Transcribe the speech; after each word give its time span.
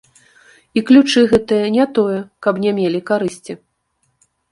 І 0.79 0.81
ключы 0.87 1.19
гэтыя 1.33 1.67
не 1.75 1.85
тое, 1.97 2.15
каб 2.47 2.61
не 2.63 2.71
мелі 2.79 2.99
карысці. 3.11 3.53